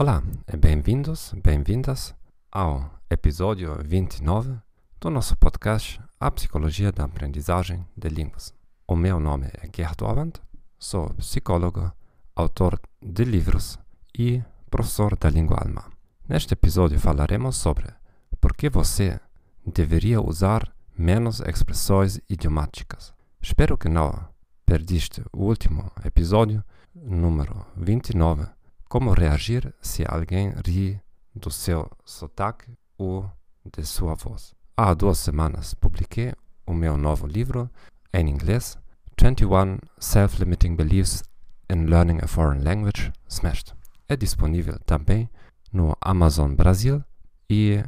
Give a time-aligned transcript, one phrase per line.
[0.00, 0.22] Olá
[0.56, 2.14] bem-vindos, bem-vindas
[2.52, 4.54] ao episódio 29
[5.00, 8.54] do nosso podcast A Psicologia da Aprendizagem de Línguas.
[8.86, 10.34] O meu nome é Gerd Oband,
[10.78, 11.90] sou psicólogo,
[12.36, 13.76] autor de livros
[14.16, 15.82] e professor da língua alemã.
[16.28, 17.92] Neste episódio falaremos sobre
[18.40, 19.18] por que você
[19.66, 23.12] deveria usar menos expressões idiomáticas.
[23.42, 24.28] Espero que não
[24.64, 26.62] perdiste o último episódio,
[26.94, 28.46] número 29,
[28.88, 31.00] como reagir se alguém ri
[31.34, 33.30] do seu sotaque ou
[33.64, 34.54] de sua voz.
[34.76, 36.32] Há duas semanas publiquei
[36.66, 37.70] o meu novo livro
[38.12, 38.78] em inglês,
[39.20, 41.22] 21 Self-Limiting Beliefs
[41.70, 43.74] in Learning a Foreign Language Smashed.
[44.08, 45.28] É disponível também
[45.72, 47.04] no Amazon Brasil
[47.50, 47.82] e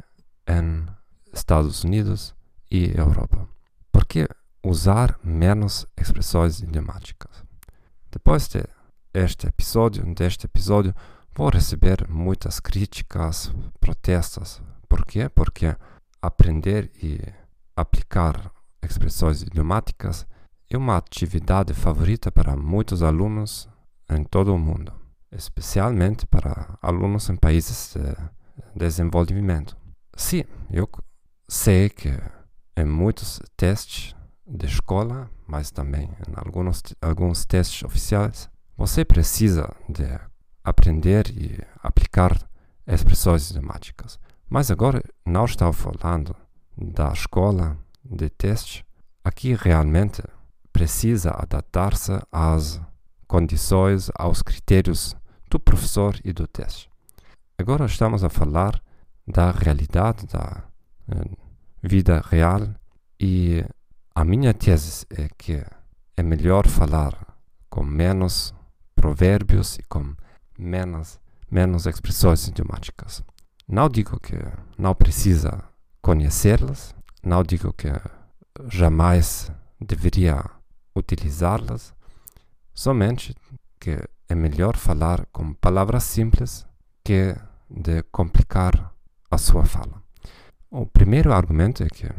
[0.47, 0.85] em
[1.33, 2.35] Estados Unidos
[2.69, 3.47] e Europa.
[3.91, 4.27] Por que
[4.63, 7.43] usar menos expressões idiomáticas?
[8.11, 8.63] Depois de
[9.13, 10.93] este episódio, deste episódio,
[11.35, 14.61] vou receber muitas críticas, protestos.
[14.87, 15.29] Por quê?
[15.29, 15.75] Porque
[16.21, 17.19] aprender e
[17.75, 18.51] aplicar
[18.81, 20.25] expressões idiomáticas
[20.69, 23.67] é uma atividade favorita para muitos alunos
[24.09, 24.93] em todo o mundo,
[25.31, 28.15] especialmente para alunos em países de
[28.75, 29.75] desenvolvimento.
[30.15, 30.89] Sim, eu
[31.47, 32.09] sei que
[32.77, 34.15] em muitos testes
[34.47, 38.49] de escola, mas também em alguns, alguns testes oficiais,
[38.81, 40.07] você precisa de
[40.63, 42.35] aprender e aplicar
[42.87, 44.19] expressões idiomáticas.
[44.49, 46.35] Mas agora não estou falando
[46.75, 48.83] da escola de teste.
[49.23, 50.23] Aqui realmente
[50.73, 52.81] precisa adaptar-se às
[53.27, 55.15] condições, aos critérios
[55.47, 56.89] do professor e do teste.
[57.59, 58.81] Agora estamos a falar
[59.27, 60.63] da realidade, da
[61.07, 61.29] eh,
[61.83, 62.67] vida real
[63.19, 63.63] e
[64.15, 65.63] a minha tese é que
[66.17, 67.37] é melhor falar
[67.69, 68.55] com menos
[69.11, 70.15] provérbios e com
[70.57, 73.21] menos, menos expressões idiomáticas.
[73.67, 74.37] Não digo que
[74.77, 75.63] não precisa
[76.01, 77.89] conhecê-las, não digo que
[78.69, 80.43] jamais deveria
[80.95, 81.93] utilizá-las,
[82.73, 83.35] somente
[83.79, 83.97] que
[84.29, 86.65] é melhor falar com palavras simples
[87.03, 87.35] que
[87.69, 88.93] de complicar
[89.29, 90.01] a sua fala.
[90.69, 92.09] O primeiro argumento é que,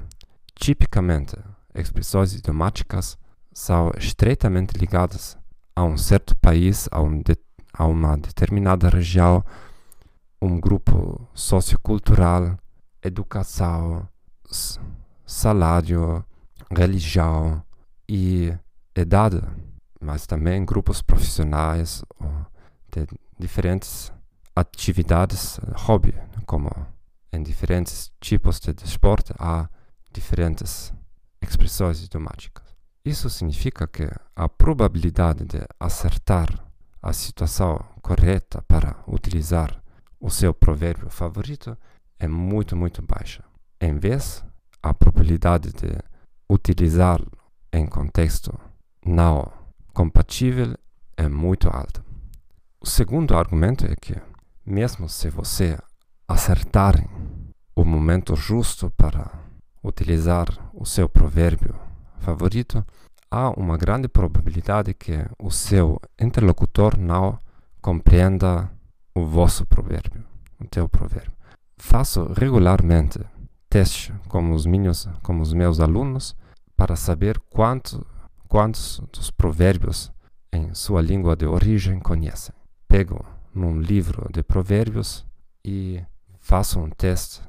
[0.55, 1.37] tipicamente,
[1.75, 3.19] expressões idiomáticas
[3.53, 5.39] são estreitamente ligadas
[5.75, 7.37] a um certo país, a, um de,
[7.73, 9.45] a uma determinada região,
[10.41, 12.57] um grupo sociocultural,
[13.03, 14.09] educação,
[15.27, 16.25] salário,
[16.71, 17.63] religião
[18.09, 18.53] e
[18.97, 19.41] idade,
[20.01, 22.05] mas também grupos profissionais
[22.91, 23.07] de
[23.39, 24.13] diferentes
[24.55, 26.15] atividades, hobby,
[26.47, 26.71] como
[27.33, 29.69] em diferentes tipos de desporto há
[30.13, 30.93] diferentes
[31.41, 32.72] expressões idiomáticas.
[33.05, 36.49] Isso significa que a probabilidade de acertar
[37.03, 39.83] a situação correta para utilizar
[40.21, 41.77] o seu provérbio favorito
[42.17, 43.43] é muito, muito baixa.
[43.81, 44.45] Em vez,
[44.81, 45.99] a probabilidade de
[46.49, 47.27] utilizá-lo
[47.73, 48.57] em contexto
[49.05, 49.51] não
[49.93, 50.77] compatível
[51.17, 52.05] é muito alta.
[52.81, 54.15] O segundo argumento é que,
[54.65, 55.77] mesmo se você
[56.29, 57.05] acertar
[57.75, 59.29] o momento justo para
[59.83, 61.75] utilizar o seu provérbio
[62.23, 62.85] favorito,
[63.31, 67.39] há uma grande probabilidade que o seu interlocutor não
[67.81, 68.71] compreenda
[69.15, 70.25] o vosso provérbio,
[70.61, 71.33] o teu provérbio.
[71.77, 73.21] Faço regularmente
[73.69, 76.37] testes com os, meus, com os meus alunos
[76.77, 78.07] para saber quanto,
[78.49, 80.13] quantos dos provérbios
[80.53, 82.55] em sua língua de origem conhecem.
[82.87, 85.27] Pego num livro de provérbios
[85.65, 86.03] e
[86.39, 87.41] faço um teste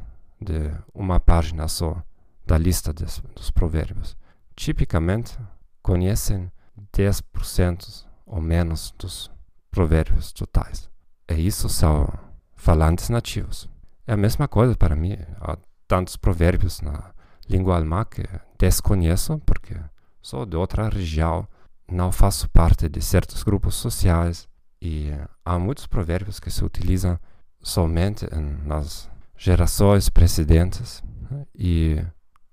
[0.42, 2.02] de uma página só
[2.46, 4.16] da lista dos provérbios.
[4.56, 5.38] Tipicamente,
[5.82, 6.52] conhecem
[6.96, 9.30] 10% ou menos dos
[9.70, 10.90] provérbios totais.
[11.28, 12.08] E isso são
[12.56, 13.70] falantes nativos.
[14.06, 15.18] É a mesma coisa para mim.
[15.42, 15.58] Há
[15.88, 17.14] tantos provérbios na
[17.50, 18.24] língua alemã que
[18.58, 19.76] desconheço porque
[20.22, 21.48] sou de outra região,
[21.90, 24.48] não faço parte de certos grupos sociais
[24.82, 25.12] e
[25.46, 27.20] há muitos provérbios que se utilizam
[27.62, 28.26] somente
[28.66, 31.04] nas gerações precedentes
[31.56, 32.04] e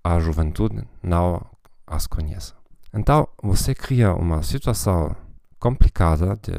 [0.02, 1.44] a juventude não
[1.90, 2.54] as conhece.
[2.94, 5.14] Então, você cria uma situação
[5.58, 6.56] complicada de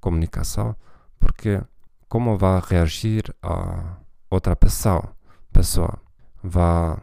[0.00, 0.74] comunicação,
[1.18, 1.60] porque
[2.08, 3.96] como vai reagir a
[4.30, 5.14] outra pessoa?
[5.52, 5.98] Pessoa
[6.42, 6.96] vai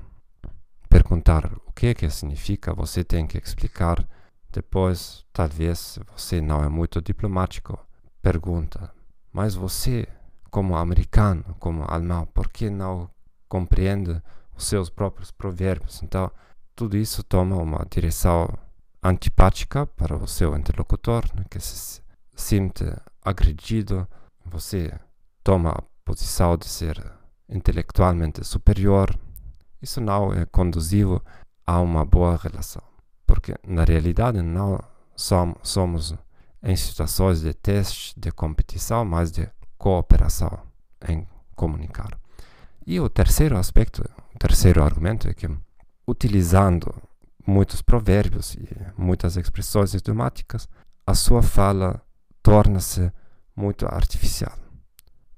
[0.89, 4.07] perguntar o que que significa, você tem que explicar.
[4.51, 7.77] Depois, talvez você não é muito diplomático,
[8.21, 8.91] pergunta:
[9.31, 10.07] "Mas você,
[10.49, 13.09] como americano, como alemão, por que não
[13.49, 14.21] compreende
[14.55, 16.31] os seus próprios provérbios?" Então,
[16.75, 18.47] tudo isso toma uma direção
[19.01, 22.01] antipática para o seu interlocutor, né, que se
[22.35, 22.83] sente
[23.23, 24.07] agredido.
[24.45, 24.91] Você
[25.43, 27.01] toma a posição de ser
[27.47, 29.17] intelectualmente superior,
[29.81, 31.23] isso não é conduzivo
[31.65, 32.81] a uma boa relação.
[33.25, 34.79] Porque, na realidade, não
[35.15, 36.13] somos
[36.61, 40.59] em situações de teste, de competição, mas de cooperação
[41.07, 42.19] em comunicar.
[42.85, 45.47] E o terceiro aspecto, o terceiro argumento é que,
[46.07, 46.93] utilizando
[47.45, 48.67] muitos provérbios e
[48.97, 50.67] muitas expressões idiomáticas,
[51.05, 52.01] a sua fala
[52.41, 53.11] torna-se
[53.55, 54.57] muito artificial.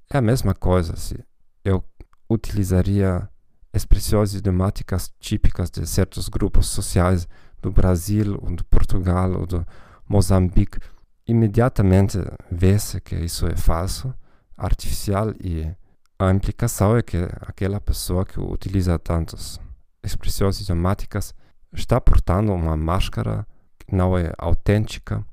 [0.09, 1.23] É a mesma coisa se
[1.63, 1.83] eu
[2.29, 3.29] utilizaria
[3.73, 7.27] expressões idiomáticas típicas de certos grupos sociais
[7.61, 9.65] do Brasil, ou do Portugal, ou do
[10.07, 10.79] Moçambique.
[11.27, 12.17] Imediatamente
[12.49, 14.13] vê-se que isso é falso,
[14.57, 15.69] artificial e
[16.17, 19.59] a implicação é que aquela pessoa que utiliza tantas
[20.07, 21.33] expressões idiomáticas
[21.74, 23.45] está portando uma máscara
[23.80, 25.24] que não é autêntica.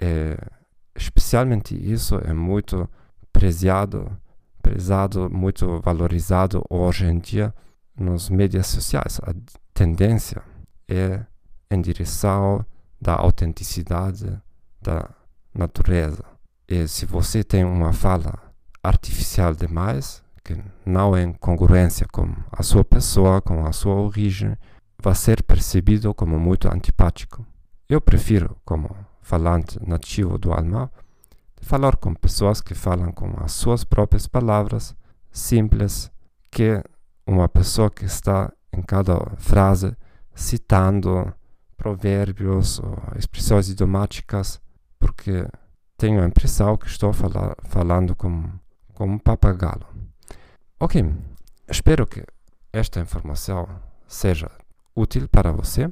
[0.00, 0.36] É,
[0.94, 2.88] especialmente isso é muito
[3.32, 4.10] prezado,
[4.62, 7.54] prezado, muito valorizado hoje em dia
[7.98, 9.20] nos mídias sociais.
[9.22, 9.34] A
[9.72, 10.42] tendência
[10.88, 11.24] é
[11.70, 12.64] em direção
[13.00, 14.40] da autenticidade
[14.80, 15.08] da
[15.54, 16.24] natureza.
[16.68, 18.34] E se você tem uma fala
[18.82, 24.56] artificial demais, que não é em congruência com a sua pessoa, com a sua origem,
[25.02, 27.44] vai ser percebido como muito antipático.
[27.88, 30.88] Eu prefiro, como falante nativo do alemão,
[31.60, 34.94] falar com pessoas que falam com as suas próprias palavras,
[35.32, 36.12] simples,
[36.48, 36.80] que
[37.26, 39.96] uma pessoa que está em cada frase
[40.32, 41.34] citando
[41.76, 44.60] provérbios ou expressões idiomáticas,
[44.96, 45.44] porque
[45.96, 48.48] tenho a impressão que estou fala falando com,
[48.94, 50.06] com um papagaio.
[50.78, 51.02] Ok,
[51.66, 52.22] espero que
[52.70, 53.66] esta informação
[54.06, 54.50] seja
[54.94, 55.90] útil para você.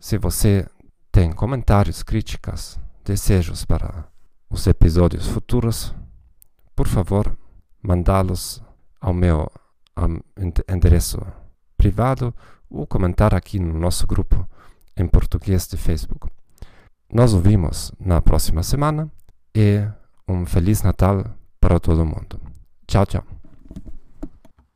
[0.00, 0.66] Se você
[1.12, 4.08] tem comentários, críticas, desejos para
[4.50, 5.94] os episódios futuros,
[6.74, 7.38] por favor,
[7.80, 8.60] mandá-los
[9.00, 9.48] ao meu
[10.68, 11.20] endereço
[11.76, 12.34] privado
[12.68, 14.48] ou comentar aqui no nosso grupo
[14.96, 16.26] em português de Facebook.
[17.12, 19.08] Nós ouvimos na próxima semana
[19.54, 19.86] e
[20.26, 21.24] um Feliz Natal
[21.60, 22.40] para todo mundo.
[22.84, 23.37] Tchau, tchau.